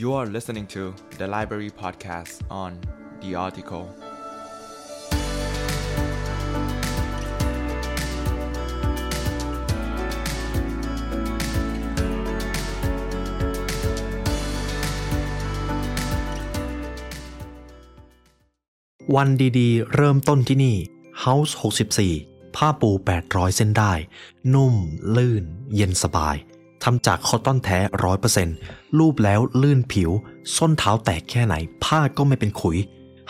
[0.00, 0.82] You are listening to
[1.16, 2.72] the Library Podcast on
[3.22, 3.84] The Article.
[19.14, 19.28] วัน
[19.58, 20.76] ดีๆ เริ่มต้นที่นี่
[21.24, 21.52] House
[22.04, 22.90] 64 ผ้าปู
[23.26, 23.92] 800 เส้นได้
[24.54, 24.74] นุ่ม
[25.16, 25.44] ลื่น
[25.74, 26.36] เย็นสบาย
[26.84, 27.78] ทำจากคอตตอนแท้
[28.38, 30.10] 100%รูปแล้วลื่นผิว
[30.56, 31.54] ส้นเท้าแตกแค่ไหน
[31.84, 32.78] ผ้าก็ไม่เป็นขุย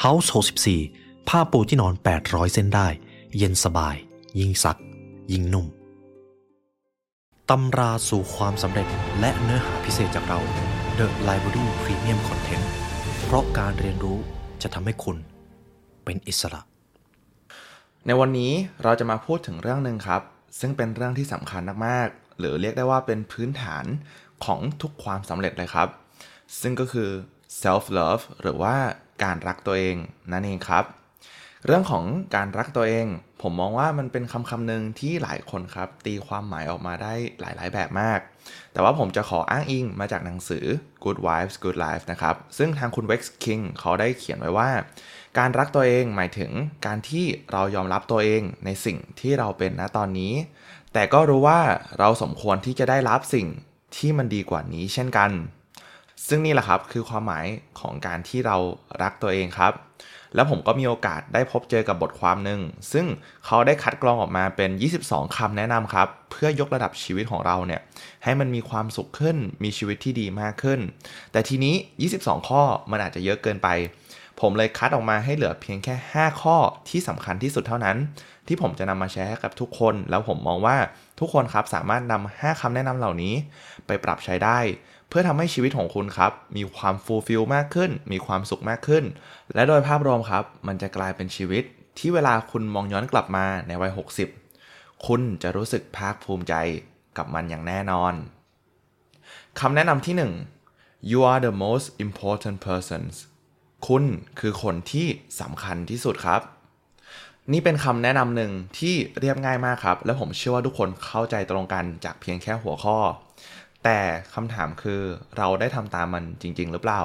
[0.02, 0.28] House
[0.76, 2.88] 64 ผ้าปูที่นอน 800 เส้นได้
[3.36, 3.96] เย็นสบาย
[4.38, 4.78] ยิ่งซัก
[5.32, 5.66] ยิ่งนุ่ม
[7.50, 8.86] ตำราสู่ความสำเร็จ
[9.20, 10.40] และเนื้อหาพิเศษจากเรา
[10.98, 12.64] The Library Premium Content
[13.24, 14.18] เพราะการเรียนรู้
[14.62, 15.16] จะทำให้คุณ
[16.04, 16.60] เป็นอิสระ
[18.06, 18.52] ในวันนี้
[18.82, 20.22] เราจะมาพูดถึงเรื่องหนึ่งครับ
[20.60, 23.84] ซึ่งเป็นเรื่องที่สำคัญมากๆ หรือเรียกได้ว่าเป็นพื้นฐาน
[24.44, 25.88] ของทุกความสำเร็จเลยครับ
[26.60, 27.10] ซึ่งก็คือ
[27.62, 28.76] self love หรือว่า
[29.24, 29.96] การรักตัวเอง
[30.32, 30.84] นั่นเองครับ
[31.66, 32.04] เรื่องของ
[32.36, 33.06] การรักตัวเอง
[33.42, 38.20] ผมมองว่ามันเป็นคำคำหนึ่งที่หลายคนครับ ตีความหมายออกมาได้หลายๆ แบบมาก
[38.72, 40.64] แต่ว่าผมจะขออ้างอิงมาจากหนังสือ
[41.04, 44.70] Good Wives Good Life นะครับ ซึ่งทางคุณ Wex King เขาได้เขียนไว้ว่า
[45.38, 46.50] การรักตัวเองหมายถึง
[46.86, 50.32] การที่เรายอมรับตัวเองในสิ่งที่เราเป็นณตอนนี้
[50.98, 51.60] แต่ก็รู้ว่า
[51.98, 53.46] เราสมควรที่จะได้รับสิ่ง
[53.96, 55.30] ที่มันดีกว่านี้เช่นกัน
[56.28, 57.46] ซึ่งนี่แหละครับคือความหมาย
[57.80, 58.56] ของการที่เรา
[59.02, 59.72] รักตัวเองครับ
[60.34, 62.60] แล้วผมก็มีโอกาสได้พบเจอกับบทความหนึ่ง
[62.92, 63.06] ซึ่ง
[63.46, 64.70] เขาได้คัดกรองออกมาเป็น
[65.04, 67.80] 22คำแนะนำครับ เพื่อยกระดับชีวิตของเราเนี่ย
[68.24, 70.80] ให้มันมีความสุขขึ้นมีชีวิตที่ดีมากขึ้น
[71.32, 71.74] แต่ทีนี้
[72.12, 73.68] 22 ข้อมันอาจจะเยอะเกินไป
[74.40, 76.56] ผมเลยคัดออกมาให้เหลือเพียงแค่ 5 ข้อ
[76.88, 77.96] ที่สำคัญที่สุดเท่านั้น
[78.46, 80.76] ที่ผมจะนำมาแชร์ให้กับทุกคน แล้วผมมองว่า
[81.20, 83.34] ทุกคนครับสามารถนำ5คำแนะนำเหล่านี้
[83.86, 84.58] ไปปรับใช้ได้
[85.08, 89.04] เพื่อทำให้ชีวิตของคุณครับ มีความฟูลฟิลมากขึ้น มีความสุขมากขึ้น
[89.54, 91.64] และโดยภาพรวมครับ มันจะกลายเป็นชีวิต
[91.98, 93.92] ที่เวลาคุณมองย้อนกลับมาในวัย
[94.48, 96.54] 60 คุณจะรู้สึกภาคภูมิใจ
[97.16, 98.14] กับมันอย่างแน่นอน
[99.60, 100.14] คำแนะนำที่
[100.66, 103.14] 1 you are the most important persons
[103.86, 104.04] คุณ
[104.40, 105.06] คือคนที่
[105.40, 106.40] สำคัญที่สุดครับ
[107.52, 112.98] นี่เป็นคำแนะนำหนึ่งที่เรียบง่ายมากครับ และผมเชื่อว่าทุกคนเข้าใจตรงกันจากเพียงแค่หัวข้อ
[113.84, 113.98] แต่
[114.34, 115.00] คำถามคือ
[115.36, 117.00] เราได้ทำตามมันจริง ๆ หรือเปล่า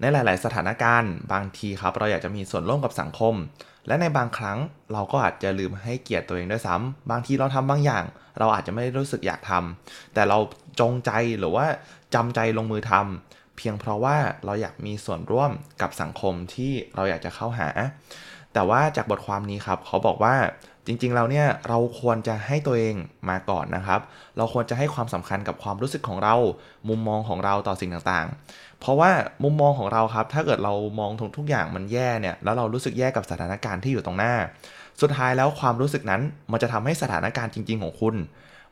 [0.00, 3.34] ในหลาย ๆ สถานการณ์ บางทีครับ เราอยากจะมีส่วนร่วมกับสังคม
[3.86, 4.58] และในบางครั้ง
[4.92, 8.04] เราก็อาจจะลืมให้เกียรติตัวเองด้วยซ้ำบางทีเราทำบางอย่าง
[8.38, 10.38] เราอาจจะไม่ได้รู้สึกอยากทำแต่เรา
[10.80, 11.66] จงใจหรือว่า
[12.14, 15.50] จำใจลงมือทำ เพียงเพราะว่าเราอยากมีส่วนร่วม
[15.82, 17.68] กับสังคมที่เราอยากจะเข้าหา
[18.52, 20.36] แต่ว่าจากบทความนี้ครับเขาบอกว่า
[20.86, 22.94] จริงๆเราเนี่ยเราควรจะให้ตัวเอง
[23.28, 24.00] มาก่อนนะครับ
[24.36, 26.34] เราควรจะให้ความสำคัญกับความรู้สึกของเรา
[26.88, 29.10] มุมมองของเราต่อสิ่งต่างๆ เพราะว่า
[29.44, 34.34] มุมมองของเราครับ ถ้าเกิดเรามองทุกทุกอย่างมันแย่เนี่ย แล้วเรารู้สึกแย่กับสถานการณ์ที่อยู่ตรงหน้า
[35.00, 38.14] สุดท้ายแล้วความรู้สึกนั้นมันจะทำให้สถานการณ์จริง ๆ ของคุณ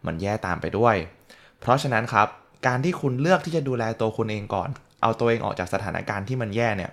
[0.06, 0.97] มันแย่ตามไปด้วย
[1.61, 2.28] เพราะฉะนั้นครับ
[2.66, 4.69] การที่คุณเลือกที่จะดูแลตัวคุณเองก่อน
[5.02, 6.91] เอาตัวเองออกจากสถานการณ์ที่มันแย่เนี่ย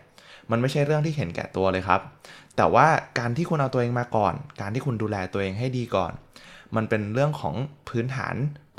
[0.52, 2.02] มันไม่ใช่เรื่องที่เห็นแก่ตัวเลยครับ
[2.58, 2.88] แต่ว่า
[3.20, 6.12] การที่คุณเอาตัวเองมาก่อน การที่คุณดูแลตัวเองให้ดีก่อน
[6.76, 7.56] มันเป็นเรื่องของ
[7.90, 8.36] พื้นฐาน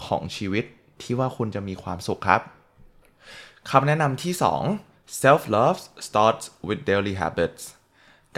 [0.06, 0.64] ของชีวิต
[1.02, 2.40] ที่ว่าคุณจะมีความสุขครับ
[3.70, 4.32] คำแนะนำที่
[4.76, 7.62] 2 self love starts with daily habits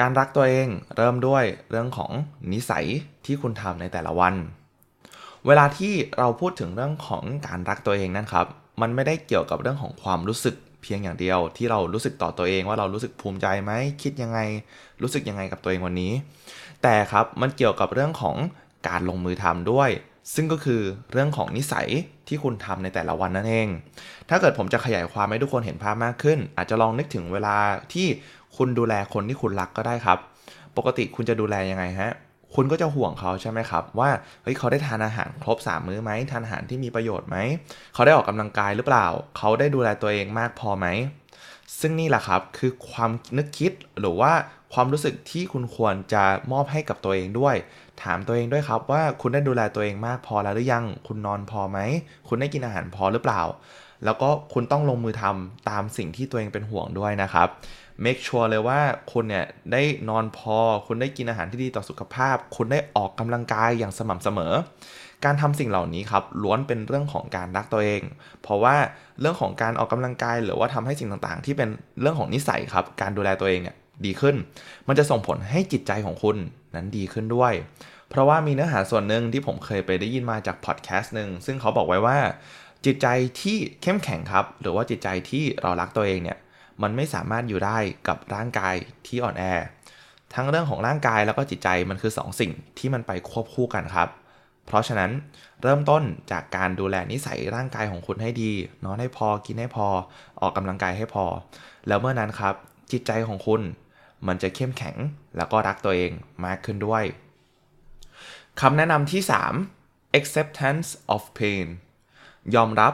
[0.00, 2.10] การรักตัวเองเริ่มด้วยเรื่องของ
[2.52, 2.86] นิสัย
[3.24, 4.34] ที่คุณทำในแต่ละวัน
[5.46, 8.46] เวลาที่เราพูดถึงเรื่องของการรักตัวเองนั่นครับ
[8.80, 13.72] มันไม่ได้เกี่ยวกับเรื่องของความรู้สึกเพียงอย่างเดียว ที่เรารู้สึกต่อตัวเองว่าเรารู้สึกภูมิใจไหม
[14.02, 14.38] คิดยังไง
[15.02, 16.12] รู้สึกยังไงกับตัวเองวันนี้
[16.82, 18.36] แต่ครับมันเกี่ยวกับเรื่องของ
[18.88, 19.90] การลงมือทำด้วย
[20.34, 20.82] ซึ่งก็คือ
[21.12, 21.88] เรื่องของนิสัย
[22.28, 23.68] ที่คุณทำในแต่ละวันนั่นเอง
[24.28, 27.56] ถ้าเกิดผมจะขยายความให้ทุกคนเห็นภาพมากขึ้น อาจจะลองนึกถึงเวลา
[27.92, 28.06] ที่
[28.56, 30.18] คุณดูแลคนที่คุณรักก็ได้ครับ
[30.76, 32.12] ปกติคุณจะดูแลยังไงฮะ
[32.56, 34.10] คุณก็จะห่วงเขาใช่ไหมครับ ว่า
[34.42, 37.36] เฮ้ยเขาได้ทานอาหารครบ 3 มื้อไหมทานอาหารที่มีประโยชน์ไหม
[37.94, 39.06] เขาได้ออกกำลังกายหรือเปล่า
[39.38, 40.86] เขาได้ดูแลตัวเองมากพอไหม
[41.80, 44.32] ซึ่งนี่แหละครับคือความนึกคิดหรือว่า
[44.74, 47.56] ความรู้สึกที่คุณควรจะมอบให้กับตัวเองด้วย
[48.02, 51.78] ถามตัวเองด้วยครับว่าคุณได้ดูแลตัวเองมากพอแล้วหรือยัง คุณนอนพอไหม
[52.28, 53.42] คุณได้กินอาหารพอหรือเปล่า
[54.04, 57.48] แล้วก็คุณต้องลงมือทำตามสิ่งที่ตัวเองเป็นห่วงด้วยนะครับ
[58.04, 58.80] make sure เลยว่า
[59.12, 64.54] คุณเนี่ยได้นอนพอ คุณได้กินอาหารที่ดีต่อสุขภาพ คุณได้ออกกำลังกายอย่างสม่ำเสมอ
[65.24, 68.02] การทำสิ่งเหล่านี้ครับล้วนเป็นเรื่องของการรักตัวเอง
[68.42, 68.76] เพราะว่า
[69.20, 71.68] เรื่องของการออกกำลังกายหรือว่าทำให้สิ่งต่างๆ ที่เป็น
[72.00, 74.36] เรื่องของนิสัยครับ การดูแลตัวเองเนี่ยดีขึ้น
[74.88, 76.36] มันจะส่งผลให้จิตใจของคุณ
[76.74, 77.52] นั้นดีขึ้นด้วย
[78.10, 82.18] เพราะว่ามีเนื้อหาส่วนหนึ่งที่ผมเคยไปได้ยินมาจากพอดแคสต์หนึ่งซึ่งเขาบอกไว้ว่า
[82.84, 83.06] จิตใจ
[83.40, 86.38] ที่เข้มแข็งครับ หรือว่าจิตใจที่เรารักตัวเองเนี่ย
[86.82, 87.78] มันไม่สามารถอยู่ได้
[88.08, 88.74] กับร่างกาย
[89.06, 89.44] ที่อ่อนแอ
[90.34, 94.08] ทั้งเรื่องของร่างกายแล้วก็จิตใจมันคือ 2สสิ่งที่มันไปควบคู่กันครับ
[94.66, 95.10] เพราะฉะนั้น
[95.62, 98.52] เริ่มต้นจากการดูแลนิสัยร่างกายของคุณให้ดี
[98.84, 99.86] นอนให้พอกินให้พอ
[100.40, 101.24] ออกกำลังกายให้พอ
[101.88, 102.54] แล้วเมื่อนั้นครับ
[102.92, 103.60] จิตใจของคุณ
[104.26, 104.96] มันจะเข้มแข็ง
[105.36, 106.10] แล้วก็รักตัวเอง
[106.44, 107.04] มากขึ้นด้วย
[108.60, 109.22] คำแนะนำที่
[109.70, 111.66] 3 acceptance of pain
[112.54, 112.92] ยอมรับ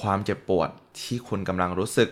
[0.00, 0.68] ความเจ็บปวด
[1.00, 2.10] ที่คุณกำลังรู้สึก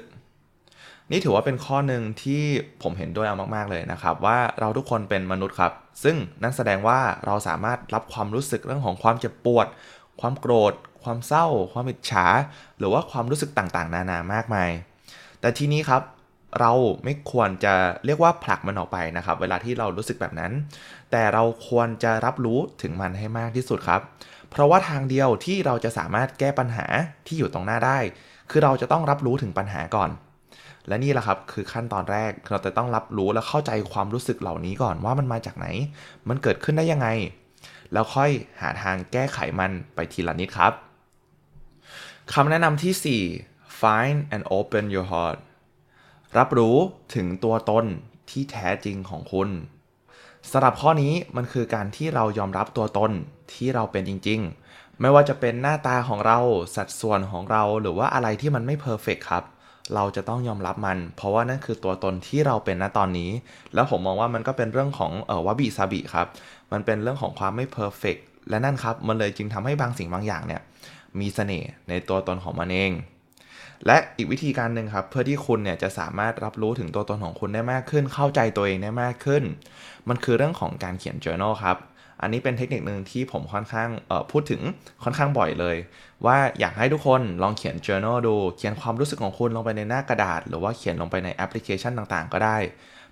[1.10, 2.42] นี่ถือว่าเป็นข้อหนึ่งที่
[2.82, 5.72] ผมเห็นด้วยเอามาก ๆ เลยนะครับ ว่าเราทุกคนเป็นมนุษย์ครับ
[6.04, 9.66] ซึ่งนั่นแสดงว่าเราสามารถรับความรู้สึกเรื่องของความเจ็บปวด
[10.20, 10.72] ความโกรธ
[11.04, 12.26] ความเศร้า ความอิจฉา
[12.78, 14.70] หรือว่าความรู้สึกต่างๆ นานามากมาย
[15.40, 16.02] แต่ทีนี้ครับ
[16.60, 16.72] เรา
[17.04, 17.74] ไม่ควรจะ
[18.04, 20.52] เรียกว่าผลักมันออกไปนะครับ เวลาที่เรารู้สึกแบบนั้น
[21.10, 24.00] แต่เราควรจะรับรู้ถึงมันให้มากที่สุดครับ
[24.50, 26.86] เพราะว่าทางเดียวที่เราจะสามารถแก้ปัญหา
[27.26, 27.98] ที่อยู่ตรงหน้าได้
[28.50, 30.10] คือเราจะต้องรับรู้ถึงปัญหาก่อน
[30.88, 35.66] และนี่แหละครับคือขั้นตอนแรกเราจะต้องรับรู้และเข้าใจความรู้สึกเหล่านี้ก่อนว่ามันมาจากไหน
[36.28, 37.08] มันเกิดขึ้นได้ยังไง
[37.92, 38.30] แล้วค่อย
[38.60, 40.72] หาทางแก้ไขมันไปทีละนิดครับ
[42.32, 45.38] คำแนะนำที่ 4 find and open your heart
[46.38, 46.76] รับรู้
[47.14, 47.84] ถึงตัวตน
[48.30, 49.48] ที่แท้จริงของคุณ
[50.50, 53.12] สำหรับข้อนี้มันคือการที่เรายอมรับตัวตน
[53.52, 54.40] ที่เราเป็นจริง
[54.70, 56.38] ๆ ไม่ว่าจะเป็นหน้าตาของเรา
[56.76, 59.44] สัดส่วนของเราหรือว่าอะไรที่มันไม่เพอร์เฟกครับ
[59.94, 63.30] เราจะต้องยอมรับมัน เพราะว่านั่นคือตัวตนที่เราเป็นณตอนนี้
[63.74, 66.26] แล้วผมมองว่ามันก็เป็นเรื่องของเออ wabi-sabi ครับ
[66.72, 68.16] มันเป็นเรื่องของความไม่ perfect
[68.50, 70.62] และนั่นครับ มันเลยจึงทำให้บางสิ่งบางอย่างเนี่ย
[71.20, 72.92] มีเสน่ห์ในตัวตนของมันเอง
[73.86, 79.42] และอีกวิธีการหนึ่งครับ เพื่อที่คุณเนี่ยจะสามารถรับรู้ถึงตัวตนของคุณได้มากขึ้น เข้าใจตัวเองได้มากขึ้น
[80.08, 81.76] มันคือเรื่องของการเขียน journal ครับ
[82.22, 83.88] อันนี้เป็นเทคนิคหนึ่งที่ผมค่อนข้าง
[84.30, 84.60] พูดถึง
[85.04, 85.76] ค่อนข้างบ่อยเลย
[86.26, 92.56] ว่าอยากให้ทุกคนลองเขียน journal ดู เขียนความรู้สึกของคุณลงไปในหน้ากระดาษ หรือว่าเขียนลงไปในแอปพลิเคชันต่างๆ ก็ได้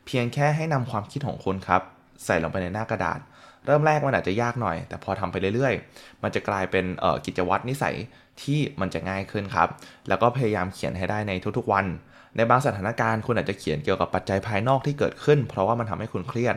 [0.06, 1.82] เพียงแค่ให้นำความคิดของคุณครับ
[2.24, 3.18] ใส่ลงไปในหน้ากระดาษ
[3.66, 6.84] เริ่มแรกมันอาจจะยากหน่อย แต่พอทำไปเรื่อยๆ มันจะกลายเป็น
[7.26, 7.96] กิจวัตรนิสัย
[8.42, 9.68] ที่มันจะง่ายขึ้นครับ
[10.08, 11.86] แล้วก็พยายามเขียนให้ได้ในทุกๆ วัน
[12.36, 16.54] ในบางสถานการณ์คุณอาจจะเขียนเกี่ยวกับปัจจัยภายนอกที่เกิดขึ้น เพราะว่ามันทำให้คุณเครียด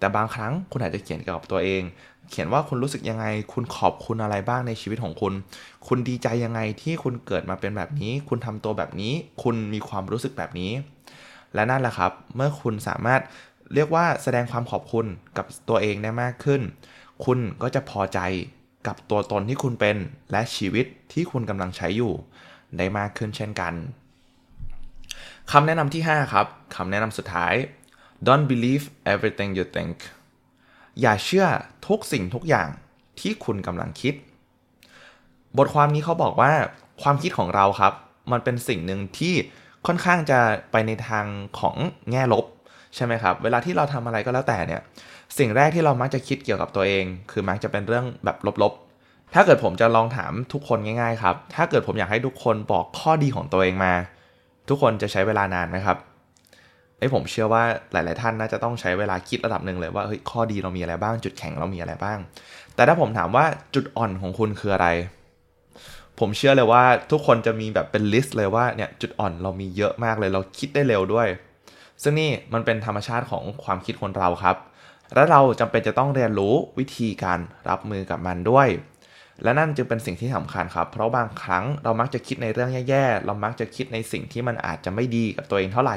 [0.00, 1.82] แต่บางครั้งคุณอาจจะเขียนเกี่ยวกับตัวเอง
[2.30, 5.32] เขียนว่าคุณรู้สึกยังไง คุณขอบคุณอะไรบ้างในชีวิตของคุณ
[5.86, 9.12] คุณดีใจยังไงที่คุณเกิดมาเป็นแบบนี้ คุณทำตัวแบบนี้
[9.42, 10.72] คุณมีความรู้สึกแบบนี้
[11.54, 13.20] และนั่นแหละครับ เมื่อคุณสามารถ
[13.74, 15.06] เรียกว่าแสดงความขอบคุณ
[15.36, 16.60] กับตัวเองได้มากขึ้น
[17.24, 18.18] คุณก็จะพอใจ
[18.86, 19.96] กับตัวตนที่คุณเป็น
[20.32, 22.12] และชีวิตที่คุณกำลังใช้อยู่
[22.78, 23.74] ได้มากขึ้นเช่นกัน
[25.52, 26.46] คำแนะนำที่ 5 ครับ
[26.76, 27.54] คำแนะนำสุดท้าย
[28.26, 29.96] don't believe everything you think
[31.00, 31.46] อย่าเชื่อ
[31.88, 32.68] ทุกสิ่งทุกอย่าง
[33.20, 34.14] ที่คุณกำลังคิด
[35.58, 36.52] บทความนี้เขาบอกว่า
[37.02, 37.92] ความคิดของเราครับ
[38.32, 39.34] มันเป็นสิ่งหนึ่งที่
[39.86, 40.38] ค่อนข้างจะ
[40.72, 41.26] ไปในทาง
[41.58, 41.76] ของ
[42.10, 42.44] แง่ลบ
[42.94, 44.80] ใช่ไหมครับ เวลาที่เราทำอะไรก็แล้วแต่เนี่ย
[45.38, 53.94] สิ่งแรกที่เรามักจะคิดเกี่ยวกับตัวเอง คือมักจะเป็นเรื่องแบบลบๆ ถ้าเกิดผมจะลองถามทุกคนง่ายๆครับ ถ้าเกิดผมอยากให้ทุกคนบอกข้อดีของตัวเองมา
[54.68, 55.98] ทุกคนจะใช้เวลานานไหมครับ
[57.00, 57.62] ไอ้ผมเชื่อว่า
[57.92, 62.18] หลาย ๆ ท่านน่าจะต้องใช้เวลาคิดระดับหนึ่งเลยว่าเฮ้ยข้อดีเรามีอะไรบ้าง จุดแข็งเรามีอะไรบ้าง
[62.74, 63.44] แต่ถ้าผมถามว่า
[63.74, 64.88] จุดอ่อนของคุณคืออะไร
[66.18, 71.28] ผมเชื่อเลยว่าทุกคนจะมีแบบเป็นลิสต์เลยว่าเนี่ยจุดอ่อนเรามีเยอะมากเลยเราคิดได้เร็วด้วย
[72.02, 74.56] ซึ่งนี่มันเป็นธรรมชาติของความคิดคนเราครับ
[75.14, 78.68] และเราจำเป็นจะต้องเรียนรู้วิธีการรับมือกับมันด้วย
[79.42, 85.96] และนั่นจึงเป็นสิ่งที่สำคัญครับ เพราะบางครั้งเรามักจะคิดในเรื่องแย่ๆ เรามักจะคิดในสิ่งที่มันอาจจะไม่ดีกับตัวเองเท่าไหร่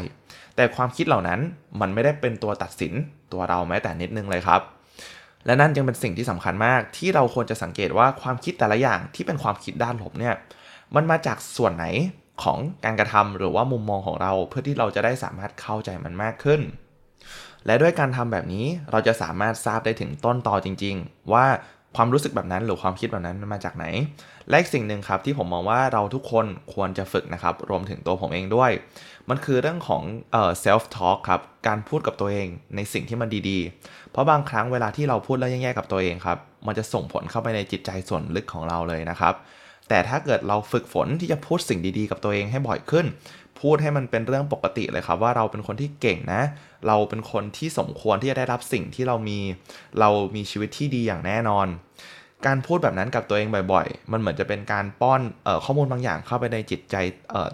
[0.55, 1.39] แต่ความคิดเหล่านั้น
[1.81, 2.93] มันไม่ได้เป็นตัวตัดสิน
[3.33, 4.61] ตัวเราแม้แต่นิดนึงเลยครับ
[5.45, 10.35] และนั่นจึงเป็นสิ่งที่สำคัญมาก ที่เราควรจะสังเกตว่าความคิดแต่ละอย่างที่เป็นความคิดด้านลบเนี่ย
[10.95, 11.85] มันมาจากส่วนไหน
[12.43, 16.61] ของการกระทำหรือว่ามุมมองของเราเพื่อที่เราจะได้สามารถเข้าใจมันมากขึ้น
[17.65, 21.45] และด้วยการทำแบบนี้เราจะสามารถทราบได้ถึงต้นตอจริง ๆ ว่า
[21.95, 23.85] ความรู้สึกแบบนั้นหรือความคิดแบบนั้นมันมาจากไหน
[24.49, 28.71] และอีกสิ่งหนึ่งครับที่ผมมองว่าเราทุกคนควรจะฝึกนะครับ รวมถึงตัวผมเองด้วย
[29.29, 39.33] มันคือเรื่องของเอ่อ self talk ครับ การพูดกับตัวเองในสิ่งที่มันดีๆ เพราะบางครั้งเวลาที่เราพูดแล้วแย่ๆกับตัวเองครับ มันจะส่งผลเข้าไปในจิตใจส่วนลึกของเราเลยนะครับ
[39.89, 43.05] แต่ถ้าเกิดเราฝึกฝนที่จะพูดสิ่งดีๆ กับตัวเองให้บ่อยขึ้น
[43.63, 46.41] พูดให้มันเป็นเรื่องปกติเลยครับว่าเราเป็นคนที่เก่งนะ
[46.87, 49.39] เราเป็นคนที่สมควรที่จะได้รับสิ่งที่เรามี
[49.99, 51.67] เรามีชีวิตที่ดีอย่างแน่นอน
[52.45, 56.95] การพูดแบบนั้นกับตัวเองบ่อยๆ มันเหมือนจะเป็นการป้อนออข้อมูลบางอย่างเข้าไปในจิตใจ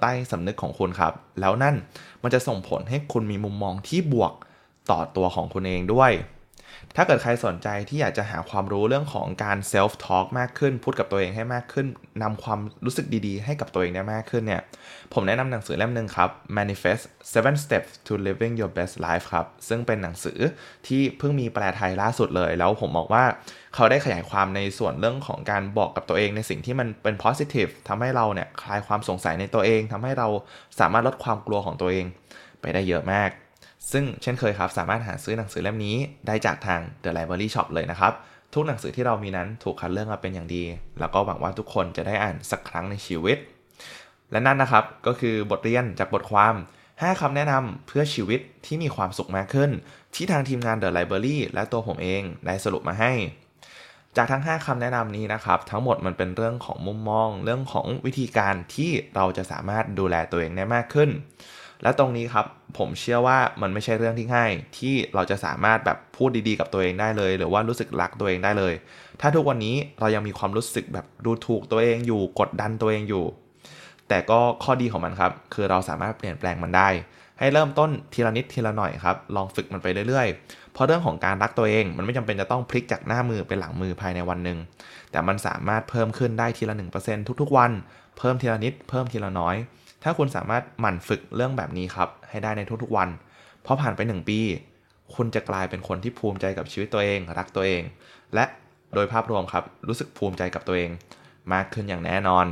[0.02, 1.76] ใต้สำนึกของคุณครับ แล้วนั่น
[2.24, 4.34] มันจะส่งผลให้คุณมีมุมมองที่บวก
[4.92, 6.12] ต่อตัวของคุณเองด้วย
[6.96, 11.88] ถ้าเกิดใครสนใจที่อยากจะหาความรู้เรื่องของการ self talk มากขึ้น พูดกับตัวเองให้มากขึ้น
[12.24, 14.62] นำความรู้สึกดีๆ ให้กับตัวเองได้มากขึ้นเนี่ย
[15.14, 20.40] ผมแนะนำหนังสือเล่มหนึ่งครับ Manifest Seven Steps to Living Your Best Life ครับ ซึ่งเป็นหนังสือ
[20.88, 23.24] ที่เพิ่งมีแปลไทยล่าสุดเลย แล้วผมบอกว่า
[23.76, 30.28] เขาได้ขยายความในส่วนเรื่องของการบอกกับตัวเองในสิ่งที่มันเป็น positive ทำให้เราเนี่ยคลายความสงสัยในตัวเองทำให้เรา
[30.80, 32.06] สามารถลดความกลัวของตัวเอง
[32.62, 33.30] ไปได้เยอะมาก
[33.92, 35.96] ซึ่งเช่นเคยครับ สามารถหาซื้อหนังสือเล่มนี้
[36.28, 38.14] ได้จากทาง The Library Shop เลยนะครับ
[38.54, 40.64] ทุกหนังสือที่เรามีนั้นถูกคัดเลือกมาเป็นอย่างดี
[41.00, 43.38] แล้วก็หวังว่าทุกคนจะได้อ่านสักครั้งในชีวิต
[44.32, 46.56] และนั่นนะครับก็คือบทเรียนจากบทความ
[46.88, 49.72] 5 คำแนะนำเพื่อชีวิตที่มีความสุขมากขึ้น
[50.16, 53.14] ที่ทางทีมงาน The Library และตัวผมเองได้สรุปมาให้
[54.18, 61.10] จากทั้ง 5คำแนะนำนี้นะครับ ทั้งหมดมันเป็นเรื่องของมุมมอง เรื่องของวิธีการที่เราจะสามารถดูแลตัวเองได้มากขึ้น
[61.84, 62.46] และตรงนี้ครับ
[62.78, 68.74] ผมเชื่อว่ามันไม่ใช่เรื่องที่ง่าย ที่เราจะสามารถแบบพูดดีๆกับตัวเองได้เลย หรือว่ารู้สึกรักตัวเองได้เลย
[69.22, 73.26] ถ้าทุกวันนี้เรายังมีความรู้สึกแบบดูถูกตัวเองอยู่กดดันตัวเองอยู่
[74.10, 76.90] แต่ก็ข้อดีของมันครับ คือเราสามารถเปลี่ยนแปลงมันได้
[77.40, 84.58] ให้เริ่มต้นทีละนิดทีละหน่อยครับ ลองฝึกมันไปเรื่อยๆ เพราะเรื่องของการรักตัวเองมันไม่จำเป็นจะต้องพลิกจากหน้ามือเป็นหลังมือภายในวันหนึ่ง
[85.12, 87.72] แต่มันสามารถเพิ่มขึ้นได้ทีละ1%ทุกๆ วัน
[88.18, 89.56] เพิ่มทีละนิดเพิ่มทีละน้อย
[90.04, 93.10] ถ้าคุณสามารถหมั่นฝึกเรื่องแบบนี้ครับให้ได้ในทุกๆวัน
[93.62, 94.40] เพราะผ่านไป 1 ปี
[95.16, 97.82] คุณจะกลายเป็นคนที่ภูมิใจกับชีวิตตัวเอง รักตัวเอง
[98.36, 98.46] และ
[98.94, 100.90] โดยภาพรวมครับรู้สึกภูมิใจกับตัวเอง
[101.54, 102.48] มากขึ้นอย่างแน่นอน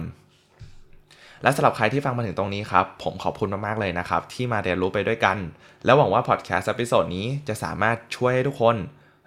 [1.44, 5.38] และสำหรับใครที่ฟังมาถึงตรงนี้ครับ ผมขอบคุณมากๆเลยนะครับ ที่มาเรียนรู้ไปด้วยกัน
[5.86, 8.76] แล้วหวังว่าพอดแคสต์ episode นี้จะสามารถช่วยให้ทุกคน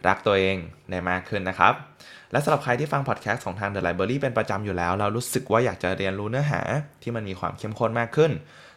[0.08, 0.56] รักตัวเอง
[0.90, 1.74] ได้มากขึ้นนะครับ
[2.32, 6.60] และสำหรับใครที่ฟังพอดแคสต์ของทาง The Library เป็นประจำอยู่แล้ว เรารู้สึกว่าอยากจะเรียนรู้เนื้อหา
[7.02, 8.30] ที่มันมีความเข้มข้นมากขึ้น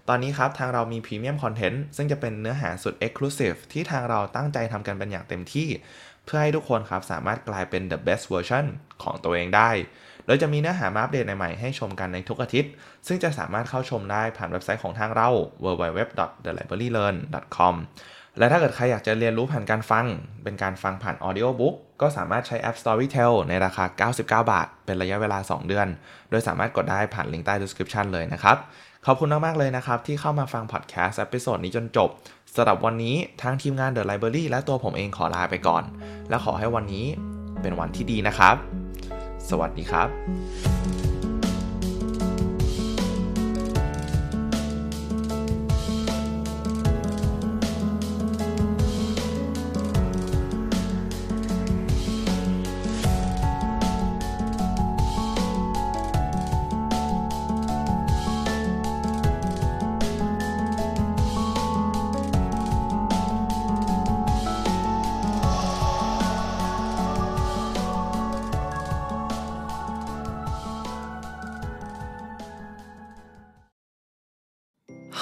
[0.09, 5.67] ตอนนี้ครับ ทางเรามี premium content ซึ่งจะเป็นเนื้อหาสุด Exclusive ที่ทางเราตั้งใจทำกันเป็นอย่างเต็มที่
[6.25, 8.65] เพื่อให้ทุกคนครับสามารถกลายเป็น the best version
[9.03, 9.69] ของตัวเองได้
[10.25, 12.71] โดยจะมีเนื้อหามาอัปเดตใหม่ให้ชมกันในทุกอาทิตย์
[13.07, 15.29] ซึ่งจะสามารถเข้าชมได้ผ่านเว็บไซต์ของทางเรา
[15.63, 17.75] www.thelibrarylearn.com
[18.39, 20.05] และถ้าเกิดใครอยากจะเรียนรู้ผ่านการฟัง
[20.43, 25.87] เป็นการฟังผ่าน Audio Book ก็สามารถใช้แอป Storytel ในราคา 99 บาท เป็นระยะเวลา 2 เดือน
[26.29, 28.57] โดยสามารถกดได้ผ่านลิงก์ใต้ description เลยนะครับ
[29.05, 32.09] ขอบคุณมาก ๆ เลยนะครับ ที่เข้ามาฟังพอดแคสต์ episode นี้จนจบ
[32.55, 35.83] สำหรับวันนี้ทางทีมงาน The Library และตัวผมเองขอลาไปก่อน
[36.29, 37.05] และขอให้วันนี้
[37.61, 38.55] เป็นวันที่ดีนะครับ
[39.49, 41.12] สวัสดีครับ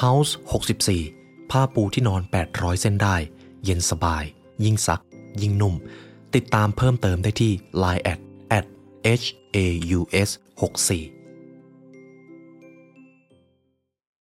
[0.01, 0.31] House
[0.91, 3.15] 64 ผ้าปูที่นอน 800 เส้นได้
[3.63, 4.23] เย็นสบาย
[4.63, 5.01] ยิ่งซัก
[5.41, 5.75] ยิ่งนุ่ม
[6.35, 7.51] ติดตามเพิ่มเติมได้ที่
[7.83, 8.19] Line at
[8.57, 8.65] at
[9.21, 9.57] h a
[9.97, 10.29] u s
[10.59, 11.20] 64